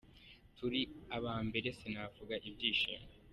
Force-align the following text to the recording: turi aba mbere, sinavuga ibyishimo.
turi 0.57 0.81
aba 1.17 1.33
mbere, 1.47 1.67
sinavuga 1.79 2.33
ibyishimo. 2.47 3.07